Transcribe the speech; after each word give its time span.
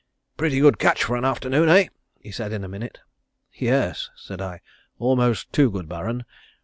"Pretty 0.35 0.59
good 0.59 0.79
catch 0.79 1.03
for 1.03 1.15
an 1.15 1.23
afternoon, 1.25 1.69
eh?" 1.69 1.89
he 2.19 2.31
said 2.31 2.51
in 2.53 2.63
a 2.63 2.67
minute. 2.67 3.01
"Yes," 3.53 4.09
said 4.15 4.41
I. 4.41 4.61
"Almost 4.97 5.53
too 5.53 5.69
good, 5.69 5.87
Baron. 5.87 6.25